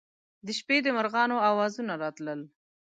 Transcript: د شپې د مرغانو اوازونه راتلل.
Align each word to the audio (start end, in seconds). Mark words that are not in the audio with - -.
د 0.45 0.47
شپې 0.59 0.77
د 0.83 0.87
مرغانو 0.97 1.37
اوازونه 1.49 1.93
راتلل. 2.03 2.39